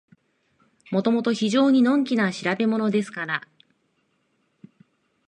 [0.91, 3.47] もともと非常にのんきな調べものですから、